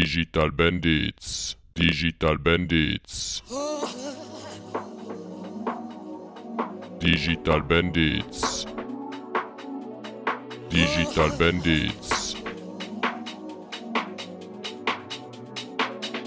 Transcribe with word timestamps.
Digital 0.00 0.52
Bandits. 0.52 1.56
Digital 1.74 2.38
Bandits. 2.38 3.42
Digital 7.00 7.60
Bandits. 7.62 8.64
Digital 10.70 11.30
Bandits. 11.36 12.34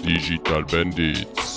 Digital 0.02 0.62
Bandits. 0.64 1.51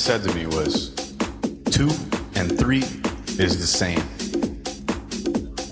Said 0.00 0.22
to 0.22 0.34
me 0.34 0.46
was, 0.46 0.92
two 1.66 1.90
and 2.34 2.58
three 2.58 2.84
is 3.38 3.58
the 3.58 3.66
same. 3.66 4.00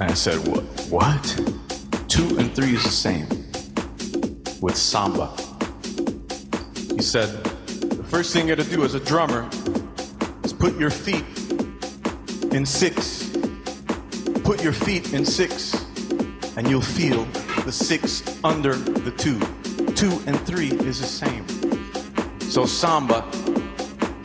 And 0.01 0.11
I 0.11 0.15
said, 0.15 0.37
what? 0.47 0.65
What? 0.91 1.25
Two 2.09 2.37
and 2.39 2.55
three 2.55 2.75
is 2.75 2.83
the 2.83 2.91
same 2.91 3.27
with 4.61 4.77
samba. 4.77 5.35
He 6.95 7.01
said, 7.01 7.43
the 7.43 8.05
first 8.05 8.35
thing 8.35 8.47
you 8.47 8.55
gotta 8.55 8.69
do 8.69 8.85
as 8.85 8.93
a 8.93 9.01
drummer 9.01 9.49
is 10.45 10.53
put 10.53 10.77
your 10.79 10.91
feet 10.91 11.25
in 12.53 12.67
six. 12.67 13.31
Put 14.45 14.63
your 14.63 14.75
feet 14.75 15.15
in 15.15 15.25
six, 15.25 15.73
and 16.59 16.69
you'll 16.69 16.83
feel 16.83 17.25
the 17.65 17.73
six 17.73 18.23
under 18.45 18.75
the 18.75 19.11
two. 19.13 19.39
Two 19.95 20.23
and 20.27 20.39
three 20.47 20.73
is 20.87 21.01
the 21.01 21.07
same. 21.07 21.47
So 22.41 22.67
samba 22.67 23.25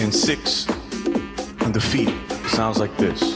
in 0.03 0.11
six 0.11 0.67
and 1.61 1.73
the 1.73 1.79
feet 1.79 2.13
sounds 2.49 2.77
like 2.77 2.95
this. 2.97 3.32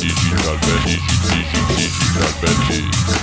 Digital 0.00 0.58
bandits. 0.58 1.28
Digital 1.76 2.32
bandits. 2.42 3.16